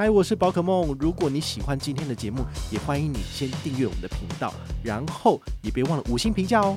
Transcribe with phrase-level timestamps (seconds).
[0.00, 0.96] 嗨，我是宝可梦。
[0.98, 4.50] 如果你喜欢今天的节目，也欢迎你先订阅我们的频道，
[4.82, 6.74] 然后也别忘了五星评价哦。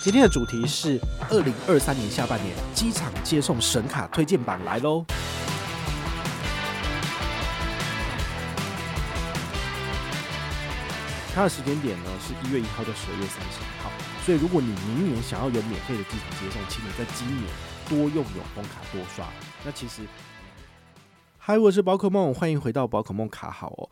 [0.00, 0.96] 今天的主题是
[1.28, 5.04] 二零二三年下半年机场接送神卡推荐榜来喽。
[11.34, 13.90] 它的时间点呢是一月一号到十二月三十一号，
[14.24, 17.50] 所以如果你明年想要有免费的机场接送，请你在今年
[17.88, 19.26] 多用永丰卡多刷。
[19.64, 20.02] 那其实。
[21.48, 23.88] 嗨，我是宝可梦，欢迎回到宝可梦卡好哦。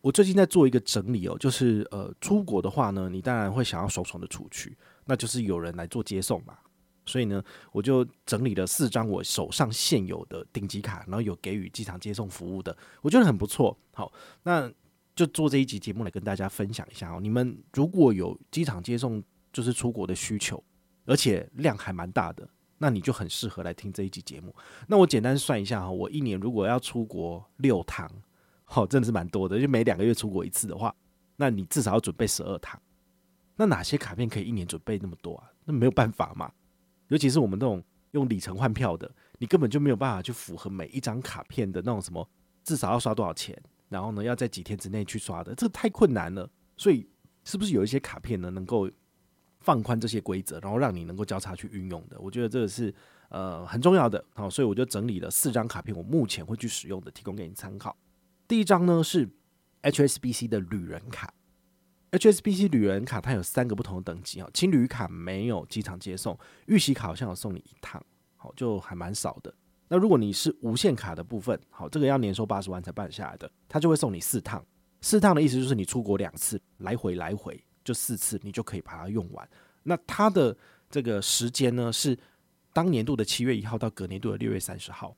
[0.00, 6.58] 我最近在做一个整理哦，就是呃，出国的话呢，你当然会想要爽爽的出去，那就是有人来做接送嘛。
[7.04, 13.78] 所以呢，我就整理了四张我手上现有的顶级卡，然后有给予机场接送服务的，我觉得很不错。
[13.94, 14.68] 好，那
[15.14, 17.20] 就做这一集节目来跟大家分享一下哦。
[17.22, 20.60] 你们如果有机场接送，就是出国的需求，
[21.04, 22.48] 而且量还蛮大的。
[22.78, 24.54] 那你就很适合来听这一集节目。
[24.86, 28.10] 那我简单算一下哈，我一年如果要出国六趟，
[28.64, 29.60] 好，真的是蛮多的。
[29.60, 30.94] 就每两个月出国一次的话，
[31.36, 32.80] 那你至少要准备十二趟。
[33.56, 35.50] 那哪些卡片可以一年准备那么多啊？
[35.64, 36.52] 那没有办法嘛。
[37.08, 42.28] 尤其是我们这种用里程换票的，你根本就没有办法去符合每一张卡片的那种什么，
[42.64, 46.50] 至少要刷多少钱，然后呢要在几天之内去刷的，这个太困难了。
[46.76, 47.08] 所以
[47.44, 48.90] 是不是有一些卡片呢，能够
[49.66, 52.94] 放宽这些规则，然后让你能够交叉去运用的，我觉得这个是
[53.30, 54.24] 呃很重要的。
[54.32, 57.96] 好，所以我就整理了四张卡片，我目前会去使用的，提供给你参考。
[58.46, 59.28] 第一张呢是
[59.82, 61.34] HSBC 的旅人卡
[62.12, 68.00] ，HSBC 旅人卡它有三个不同的等级啊，青旅卡没有机场接送，预习卡好像有送你一趟，
[68.36, 69.52] 好，就还蛮少的。
[69.88, 74.64] 那如果你是无限卡的部分，好，这个要年收八十万才办下来的，它就会送你四趟，
[75.00, 77.60] 四趟的意思就是你出国两次，来回来回。
[77.84, 79.48] 就四次，你就可以把它用完。
[79.86, 80.56] 那它的
[80.90, 82.18] 这个时间呢，是
[82.72, 85.16] 当年度的七月一号到隔年度的六月三十号。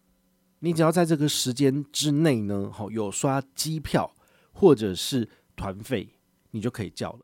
[0.61, 4.15] 你只要在这个时间之内呢，好，有刷机票
[4.53, 6.09] 或者是团费，
[6.51, 7.21] 你就可以叫了。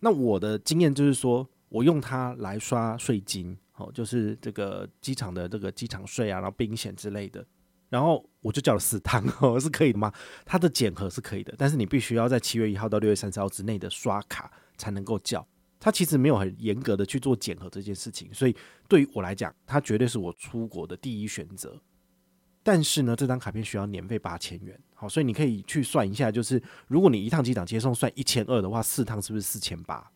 [0.00, 7.46] 那我的经验就是说，我用它来刷税金，好，就是这个机场的这个机场税啊，然后冰险之类的。
[7.88, 10.12] 然后我就叫了四趟， 哦，是可以的吗？
[10.44, 14.50] 它的检核是可以的，但是你必须要在七月一号到六月三十号之内的刷卡。
[14.80, 15.46] 才能够叫，
[15.80, 18.54] 他其实没有很严格的去做检核这件事情，所以
[18.86, 21.80] 对于我来讲，它绝对是我出国的第一选择。
[22.62, 30.06] 但是呢，这张卡片需要年费八千元，好，所以你可以去算一下，就是如果你一趟机场接送算一千二的话，四趟是不是四千八？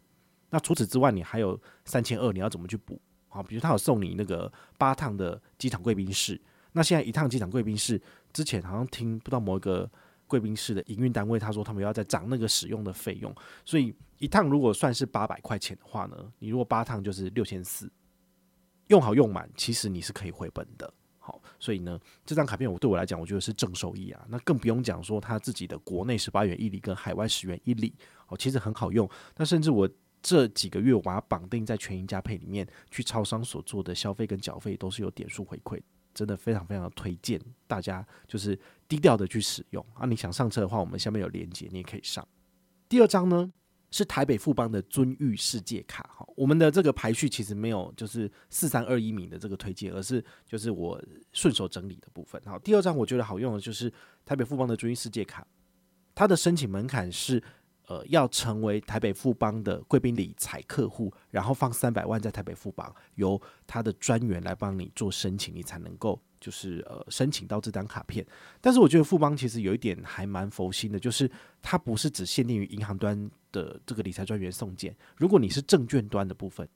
[0.50, 3.00] 那除此之外，你还有三千二，你要怎么去补？
[3.28, 6.38] 好，比如他有送你那个八趟的机场贵宾室，
[6.72, 7.98] 那现在一趟机场贵宾室
[8.34, 9.90] 之前好像听不到某一个。
[10.26, 17.90] 贵宾室的营运单位，他说他们要再涨那个使用的费用，所以一趟如果算是八百块钱的话呢，你如果八趟就是六千四，
[18.88, 20.92] 用好用满，其实你是可以回本的。
[21.18, 24.26] 好，所以呢，这张卡片我对我来讲，我觉得是正收益啊。
[24.28, 27.94] 那更不用讲说他自己的国内十八元一里跟海外十元一里，
[28.28, 29.08] 哦，其实很好用。
[29.36, 29.88] 那甚至我
[30.20, 35.80] 这几个月我把它绑定在全盈嘉佩里面，去超商所做的消费跟缴费都是有点数回馈。
[36.12, 38.56] 真的非常非常的推荐大家，就是
[38.94, 40.06] 低调的去使用啊！
[40.06, 42.26] 你想上车的话，我们下面有连接，你也可以上。
[42.88, 43.52] 第二张呢
[43.90, 51.02] 是台北富邦的尊誉世界卡哈，我们的这个排序其实没有就是四三二一名的这个推荐，而是就是我
[51.32, 52.40] 顺手整理的部分。
[52.44, 53.92] 好，第二张我觉得好用的就是
[54.24, 55.44] 台北富邦的尊誉世界卡，
[56.14, 57.42] 它的申请门槛是。
[57.86, 68.26] 呃，要成为台北富邦的贵宾理财客户，然后放三百万在台北富邦，由他的专员来帮你做申请，你才能够就是呃申请到这张卡片。
[68.60, 71.30] 但是我觉得富邦其实有一点还蛮佛心的，就是
[71.62, 76.68] 它不是只限定于银行端的这个理财专员送件，如果你是证券端的部分，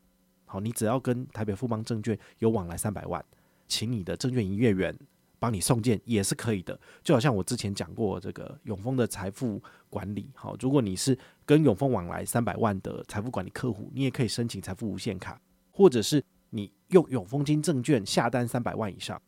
[0.46, 3.22] 好，你只要跟台北富邦证券有往来三百万，
[3.66, 4.98] 请你的证券营业员。
[5.40, 11.16] 帮你送件也是可以的，就好像我之前讲过这个永丰的财富管理，好，如果你是
[11.46, 15.40] 跟永丰往来三百万的财富管理客户，你也可以申请财富无限卡，
[15.70, 16.20] 或者是
[16.50, 19.22] 你用永丰金证券下单三百万以上，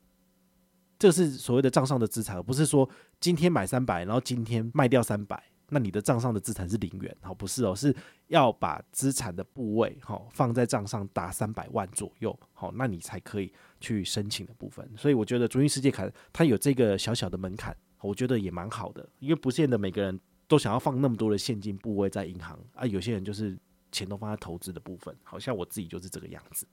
[1.01, 2.87] 这是所谓的账上的资产，而不是说
[3.19, 13.51] 今天买三百，然后今天卖掉三百，那你的账上的资产是零元，好，不是哦，是要把资产的部位哈放在账上达三百万左右，好，那你才可以
[13.81, 14.87] 去申请的部分。
[14.95, 23.59] 所以我觉得足印世界卡它有这个小小的门槛，我觉得也蛮好的，因为不见得每个人都想要放那么多的现金部位在银行啊，有些人就是
[23.91, 26.67] 钱都放在投资的部分，好像我自己就是这个样子。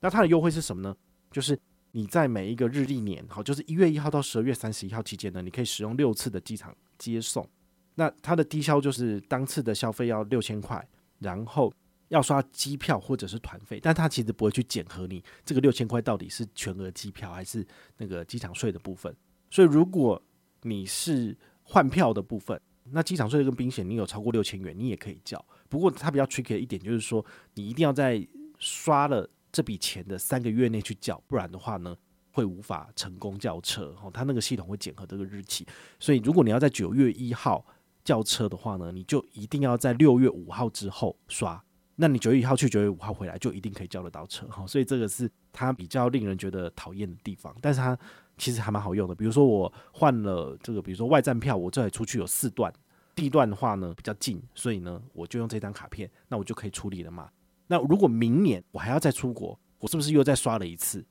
[0.00, 0.96] 那它的优惠是什么呢？
[1.30, 1.58] 就是
[1.96, 7.48] 你在每一个日历年，好，就是一月一号到十二月三十一号期间呢，你可以使用六次的机场接送。
[7.94, 10.86] 那它的低消就是当次的消费要六千块，
[11.20, 11.72] 然后
[12.08, 17.66] 要刷机票或者是团费，但它其实不会去检核你这个六千块到底是全额机票还是
[17.96, 19.16] 那个机场税的部分。
[19.50, 20.22] 所以如果
[20.64, 22.60] 你是换票的部分，
[22.90, 25.42] 那机场税跟冰险你有超过六千元，你也可以缴。
[25.70, 28.22] 不过它比较 tricky 的一点就是说，你一定要在
[28.58, 29.26] 刷了
[29.56, 31.96] 这笔钱的三个月内去缴，不然的话呢，
[32.30, 33.96] 会无法成功叫车。
[34.02, 35.66] 哦，它那个系统会检核这个日期。
[35.98, 37.64] 所以如果你要在九月一号
[38.04, 41.58] 叫车的话呢，你就一定要在六月五号之后刷。
[41.94, 44.46] 那你九月一号去，九月五号回来，就一定可以叫得到车。
[44.48, 47.56] 哈，所以这个是它比较令人觉得讨厌的地方。
[47.62, 47.98] 但是它
[48.36, 49.14] 其实还蛮好用的。
[49.14, 52.70] 比如说我换了这个，比如说外站票，我这里出去有四段，
[53.14, 57.30] 第一段的话呢比较近，所以呢我就用这张卡片，那我就可以处理了嘛。
[57.66, 61.04] 那如果明年我还要再出国，我是不是又再刷了一次？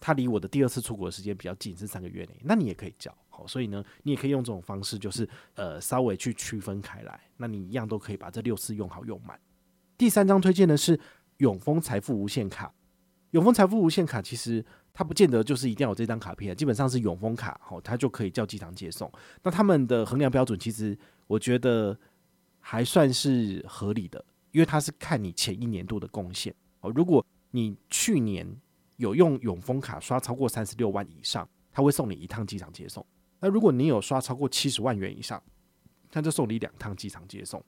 [0.00, 3.16] 它离我的第二次出国的时间比较近，是三个月内，那你也可以缴。
[3.30, 7.18] 好，所以呢，你也可以用这种方式，就是呃，稍微去区分开来。
[7.36, 9.38] 那你一样都可以把这六次用好用满。
[9.96, 10.98] 第三张推荐的是
[11.38, 12.72] 永丰财富无限卡。
[13.30, 19.10] 永丰财富无限卡其实它不见得就是一定要有这张卡片，基本上是永丰卡，好，它就可以叫机场接送。
[19.42, 20.96] 那他们的衡量标准其实
[21.26, 21.98] 我觉得
[22.60, 26.54] 还算是合理的，因为它是看你前一年度的贡献。
[26.78, 28.46] 哦，如果你去年
[28.98, 33.04] 有用永丰卡刷超过三十六万以上，他会送你一趟机场接送。
[33.40, 35.42] 那如果你有刷超过七十万元以上，
[36.08, 37.60] 他就送你两趟机场接送。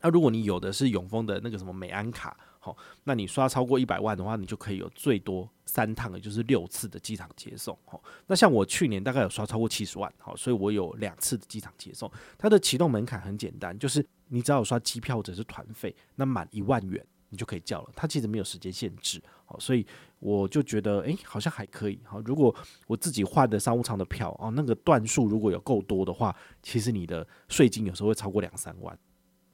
[0.00, 7.76] 那如果你有的是永丰的那个什么美安卡，好，那你刷超过一百万的话，你就可以有最多三趟，也就是六次的机场接送。
[7.84, 12.10] 好，那像我去年大概有刷超过七十万，好，所以我有两次的机场接送。
[12.36, 17.04] 它的启动门槛很简单，就是你只要有刷机票或者是团费，那满一万元。
[17.30, 19.86] 你就可以叫了，它其实没有时间限制，好，所以
[20.18, 22.54] 我就觉得，诶，好像还可以，好，如果
[22.86, 28.98] 我自己换的商务舱的票，哦，那个段数如果有够多的话，其实你的税金有时候会超过两三万。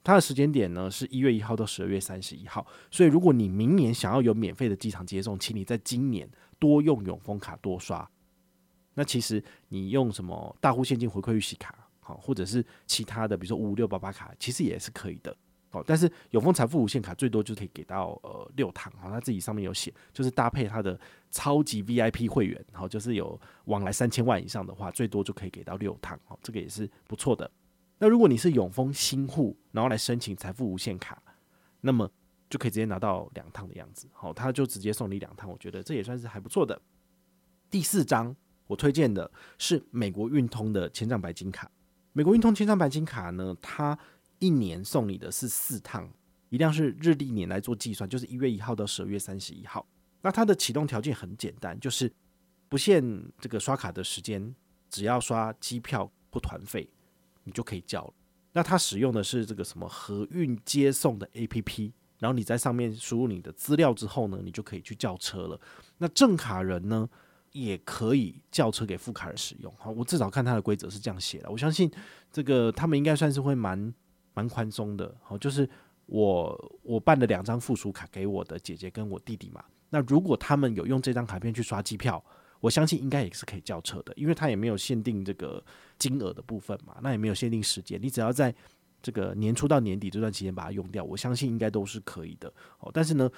[0.04, 6.28] 它的时间点呢是一月一号到十二月三十一号，所以如果你明年想要有免费的机场接送，请你在今年
[6.58, 8.08] 多用永丰卡多刷。
[8.92, 15.36] 那其实你用什么大户现金回馈预习卡，好，或者是其他的，比如说五五六八八卡，其实也是可以的。
[15.84, 20.96] 但是永丰财富无限卡最多就可以给到呃六趟，好，他自己上面有写，就是搭配他的
[21.32, 27.50] 超级 VIP 会员，好，就是有往来三千万以上的话，最多就可以给到六趟，好，这个也是不错的。
[28.04, 31.22] 那如果你是永丰新户，然后来申请财富无限卡，
[31.80, 32.06] 那么
[32.50, 36.78] 就可以直接拿到两趟的样子，好，他就直接送你两趟，我觉得这也算是还不错的。
[37.70, 38.36] 第四张
[38.66, 41.70] 我推荐的是美国运通的千账白金卡，
[42.12, 43.98] 美国运通千账白金卡呢，它
[44.38, 46.06] 一年送你的是四趟，
[46.50, 49.86] 一样是日历年来做计算，就是一月一号到十二月三十一号。
[50.20, 52.12] 那它的启动条件很简单，就是
[52.68, 53.02] 不限
[53.40, 54.54] 这个刷卡的时间，
[54.90, 56.86] 只要刷机票或团费，
[57.44, 58.12] 你就可以叫了。
[58.52, 65.60] 那它使用的是这个什么和运接送的 APP，然后你在上面输入你的资料之后呢，你就可以去叫车了。
[65.98, 67.08] 那正卡人呢，
[67.52, 69.72] 也可以叫车给副卡人使用。
[69.78, 71.90] 好，我至少看它的规则是这样写的，我相信
[72.32, 73.94] 这个他们应该算是会蛮。
[74.36, 75.70] 蛮宽松的，好，就是
[76.06, 79.64] 我我办了两张附属卡给我的姐姐跟我弟弟嘛。
[79.90, 82.20] 那如果他们有用这张卡片去刷机票，
[82.64, 85.62] 我相信应该也是可以叫车的，因为他也没有限定这个
[85.98, 88.54] 金额的部分嘛，那也没有限定时间，你只要在
[89.02, 92.48] 这个年初到年底这段期间把它用掉，我相信应该都是可以的。
[92.78, 93.30] 哦，但是呢，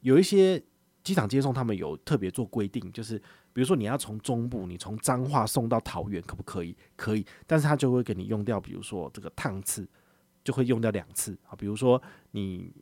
[0.00, 0.60] 有一些
[1.04, 3.16] 机场接送他们有特别做规定，就是
[3.52, 6.76] 比如说你要从中部，你从彰化送到桃园，可不可以？
[6.96, 9.88] 可以，但是他就会给你用掉，比如说这个趟次。
[10.44, 12.74] 就会用掉两次啊，比如说你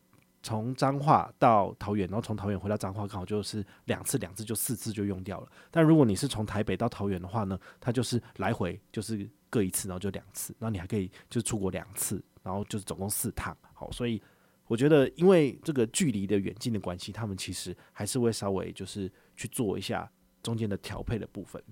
[0.43, 5.49] 从彰化到桃园，然后从桃园回到彰化，刚好就是两次，两次就四次就用掉了。
[5.71, 13.57] 但如果你是从台北到桃园的话呢，它就是来回就是各一次，然后就两次，然后你还可以就出国两次，然后就是总共四趟。
[13.73, 14.21] 好，所以
[14.67, 20.11] 我觉得因为这个距离的远近的关系，他们其实还是会稍微就是去做一下
[20.43, 21.63] 中间的调配的部分。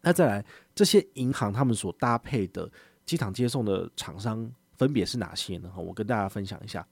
[0.00, 2.70] 那再来这些银行他们所搭配的
[3.04, 4.50] 机场接送的厂商。
[4.76, 5.70] 分别是哪些呢？
[5.76, 6.88] 我跟大家分享一下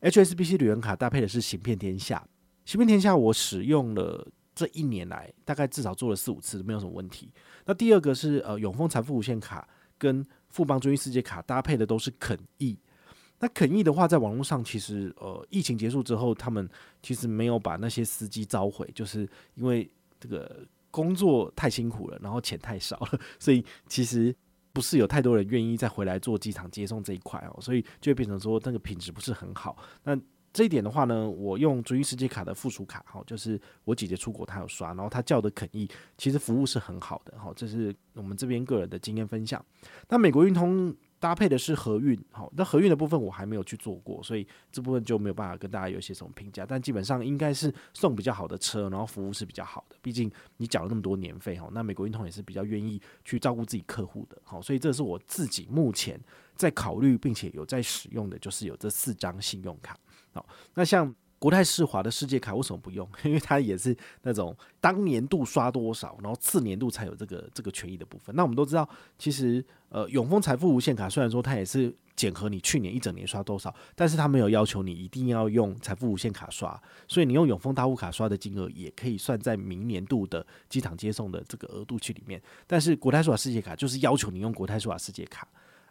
[0.00, 2.26] ，HSBC 旅游卡搭配的是行遍天下，
[2.64, 7.32] 行遍天下我使用了这一年来，大概至少做了四五次，没有什么问题。
[7.64, 12.78] 那第二个是呃永丰财富无限卡跟富邦尊誉世界卡搭配的都是肯益。
[13.40, 16.68] 那肯益的话，在网络上其实呃，疫情结束之后，他们
[17.00, 19.88] 其实没有把那些司机召回，就是因为
[20.18, 24.34] 这个工作太辛苦了，然后钱太少了，所以其实
[24.78, 29.76] 不是有太多人愿意再回来做机场接送这一块哦，所以就变成说那个品质不是很好。
[30.04, 30.16] 那
[30.52, 39.60] 这一点的话呢，我用尊誉世界卡的附属卡哈，就是我姐姐出国她有刷，然后她叫的肯意，其实服务是很好的哈，这是我们这边个人的经验分享。
[40.08, 40.94] 那美国运通。
[41.20, 46.64] 搭配的是和运，好，那和运的部分我还没有去做过，所以这部分就没有办法跟大家有一些什么评价。
[46.66, 49.96] 但基本上应该是送比较好的车，然后服务是比较好的。
[50.00, 56.20] 毕竟你缴了那么多年费，哈，那美国运通也是比较愿意去照顾自己客户的，好，所以这是我自己目前
[56.54, 59.98] 在考虑并且有在使用的，就是有这四张信用卡。
[60.32, 61.14] 好，那像。
[61.38, 63.08] 国泰世华的世界卡为什么不用？
[63.24, 68.34] 因为它也是那种当年度刷多少，然后次年度才有这个这个权益的部分。
[68.34, 82.42] 那我们都知道，其实呃永丰财富无限卡虽然说它也是检核你去年一整年刷多少，但是它没有要求你一定要用财富无限卡刷，所以你用永丰大户卡刷的金额也可以算在明年度的机场接送的这个额度去里面。
[82.66, 85.46] 但是国泰世华世界卡就是要求你用国泰世华世界卡。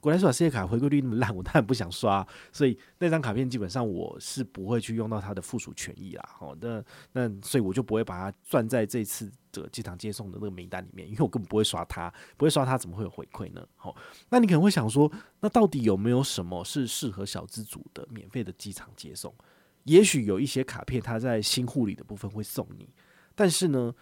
[0.08, 6.30] 国泰世华世界卡回馈率那么烂，我当然不想刷， 所以那张卡片基本上我是不会去用到它的附属权益啦。
[6.40, 13.68] 哦，那那所以我就不会把它算在这次的机场接送的那个名单里面，因为我根本不会刷它，不会刷它怎么会有回馈呢？
[13.76, 13.94] 好，
[14.30, 15.12] 那你可能会想说，
[15.42, 19.36] 那到底有没有什么是适合小资族的免费的机场接送？
[19.84, 22.88] 也许有一些卡片它在新护理的部分会送你，
[23.36, 23.94] 但是呢，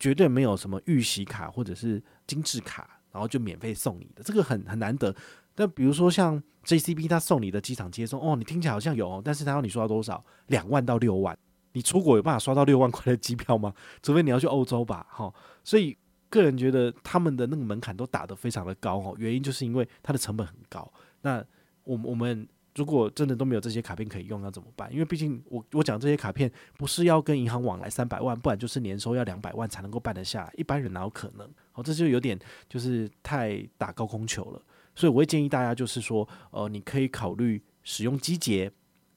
[0.00, 2.90] 绝对没有什么预习卡或者是精致卡。
[3.14, 5.14] 然后就免费送你的，这个很很难得。
[5.54, 10.24] 但比如说像 JCB，他送你的机场接送，哦，你听起来好像有，但是他要你刷到多少？
[10.48, 11.36] 两万到六万，
[11.72, 13.72] 你出国有办法刷到六万块的机票吗？
[14.02, 15.32] 除非你要去欧洲吧，哈。
[15.62, 15.96] 所以
[16.28, 20.92] 个人觉得他们的那个门槛都打得非常的高哦，原因就是因为它的成本很高。
[21.22, 21.44] 那
[21.84, 22.46] 我我们。
[22.76, 24.92] 如果真的都没有这些卡片可以用，要怎么办？
[24.92, 31.48] 因为毕竟我我讲这些卡片不是要跟银行往来三百万，不然就是年收要两百万才能够办得下，一般人哪有可能？
[31.70, 32.36] 好，这就有点
[32.68, 34.60] 就是太打高空球了。
[34.94, 38.70] 所以我会建议大家就是说，呃，你可以考虑使用机捷，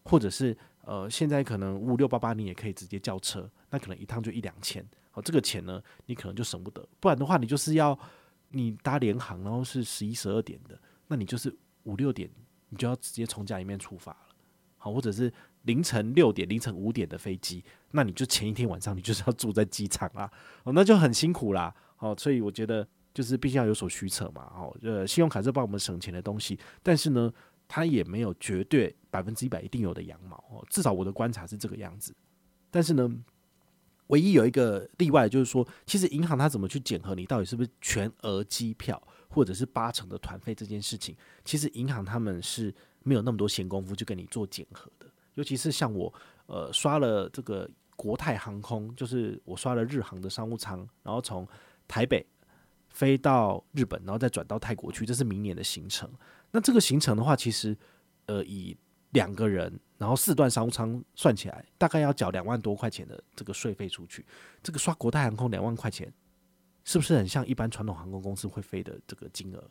[0.04, 6.88] 或者是呃，现在可能五五六八八你也可以直接叫车，那可能一趟就一两千，好，这个钱呢你可能就省不得。
[7.00, 7.98] 不然的话，你就是要
[8.50, 12.30] 你搭联航，然后是十一十二点的，那你就是五六点。
[12.70, 14.28] 你就要直接从家里面出发了，
[14.76, 15.32] 好，或者是
[15.62, 20.30] 凌晨六点、凌晨五点的飞机，那你就前一天晚上你就是要住在机场啦，
[20.66, 22.86] 哦，那就很辛苦啦，好，所以我觉得
[23.18, 27.34] 就是毕竟要有所取舍嘛，哦，呃，信用卡是帮我们省钱的东西，但是呢，
[27.68, 32.16] 它也没有绝对百分之一百一定有的羊毛哦，至少我的观察是这个样子，
[32.70, 33.12] 但是呢，
[34.10, 39.02] 唯一有一个例外就是说，其实银行它怎么去检核你到底是不是全额机票？
[39.30, 45.06] 或者是八成的团费这件事情，其实银行他们是没有那么多闲工夫去跟你做检核的。
[45.34, 46.12] 尤其是像我，
[46.46, 51.46] 呃，刷了这个国泰航空，就是我刷了日航的商务舱，然后从
[51.88, 52.26] 台北
[52.98, 56.10] 飞到日本，然后再转到泰国去，这是明年的行程。
[56.50, 57.77] 那这个行程的话，其实
[58.25, 58.75] 呃，以
[59.12, 64.25] 两个人，然后四段商务舱算起来，大概要缴两万多块钱的这个税费出去。
[64.63, 66.12] 这个刷国泰航空两万块钱。
[66.89, 69.62] 是不是很像一般传统航空公司会飞的这个金额，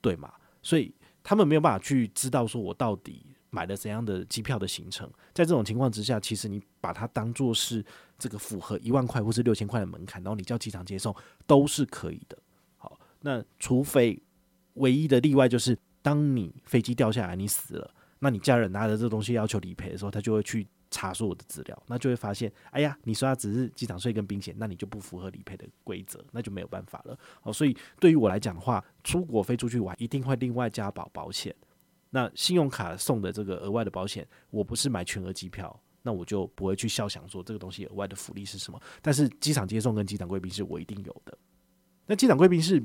[0.00, 0.32] 对吗？
[0.62, 5.10] 所以他们没有办法去知道说我到底买了怎样的机票的行程。
[5.34, 7.84] 在这种情况之下，其实你把它当做是
[8.16, 11.12] 这个符合一万块或是六千块的门槛，然后你叫机场接送
[11.44, 12.38] 都是可以的。
[13.20, 14.20] 那除非
[14.74, 20.66] 唯一的例外就是，当你飞机掉下来你死了，那你家人拿着这东西要求理赔的时候，他就会去。
[20.92, 27.16] 查所有的资料，那就会发现，哎呀，你说他只是机场税跟冰险，那你就不符合理赔的规则，那就没有办法了。
[27.40, 31.54] 好，所以对于我来讲的话，出国飞出去玩一定会另外加保保险。
[32.10, 38.82] 那信用卡送的这个额外的保险，我不是买全额机票，那我就不会去笑想说这个东西额外的福利是什么。
[39.00, 41.38] 但是机场接送跟机场贵宾是我一定有的。
[42.04, 42.82] 那机场贵宾是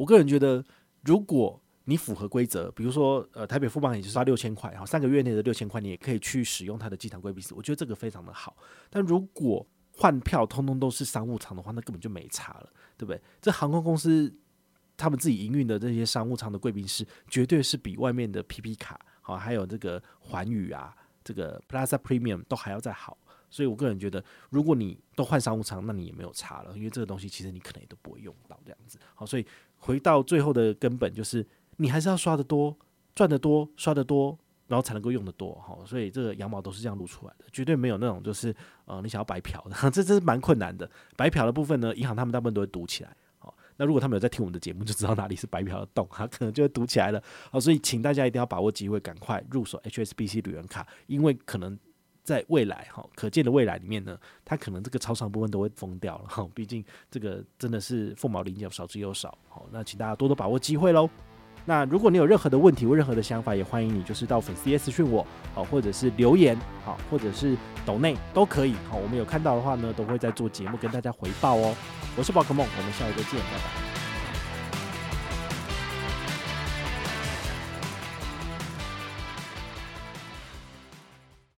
[0.00, 0.64] 我个人觉得，
[1.02, 8.56] 如果你符合规则，比如说，呃，台北富邦也是刷六千块，哈，三个月内的六千块，你也可以去使用它的机场贵宾室，我觉得这个非常的好。
[8.88, 13.20] 但如果换票通通都是商务舱的话，那根本就没差了，对不对？
[13.42, 14.34] 这航空公司
[14.96, 23.18] 他们自己营运的这些商务舱的贵宾室，绝对是比外面的 PP 卡，好，还有这个环宇啊，这个 Plaza Premium 都还要再好。
[23.50, 28.98] 所以我个人觉得，如果你都换商务舱，那你也没有差了，因为这个东西其实你可能也都不会用到这样子。
[29.14, 29.44] 好，所以
[29.76, 31.46] 回到最后的根本就是。
[31.76, 32.76] 你还是要刷得多，
[33.14, 35.82] 赚得多，刷得多，然后才能够用得多好。
[35.86, 38.54] 所以这个羊毛都是这样露出来的，绝对没有那种就是
[38.84, 40.90] 呃，你想要白嫖的， 这这是蛮困难的。
[41.16, 43.16] 白嫖的部分呢，银行他们大部分都会堵起来。
[43.38, 47.22] 好，那如果他们有在听我们的节目，就知道哪里是白嫖的洞，他可能就会堵起来了。
[47.50, 51.78] 好，所以请大家一定要把握机会，赶快入手 HSBC 旅人卡，因为可能
[52.30, 56.48] 在未来哈，可见的未来里面呢，它可能这个超长部分都会封掉了哈。
[56.54, 59.36] 毕竟这个真的是凤毛麟角，少之又少。
[59.48, 61.10] 好，那请大家多多把握机会喽。
[61.66, 71.74] 那如果你有任何的问题或任何的想法，也欢迎你就是到粉丝页私讯我，好，或者是留言，好，或者是抖内都可以，好，我们有看到的话呢，都会在做节目跟大家回报哦。
[72.16, 73.89] 我是宝可梦，我们下一个见，拜拜。